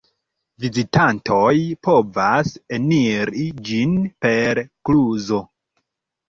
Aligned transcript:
Vizitantoj 0.63 1.51
povas 1.87 2.53
eniri 2.79 3.45
ĝin 3.69 3.95
per 4.27 4.63
kluzo. 4.89 5.43